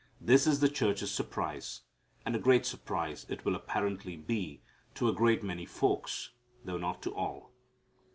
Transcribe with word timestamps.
This 0.19 0.47
is 0.47 0.61
the 0.61 0.67
church's 0.67 1.11
surprise, 1.11 1.81
and 2.25 2.35
a 2.35 2.39
great 2.39 2.65
surprise 2.65 3.23
it 3.29 3.45
will 3.45 3.53
apparently 3.55 4.17
be 4.17 4.63
to 4.95 5.07
a 5.07 5.13
great 5.13 5.43
many 5.43 5.67
folks, 5.67 6.31
though 6.65 6.79
not 6.79 7.03
to 7.03 7.13
all. 7.13 7.51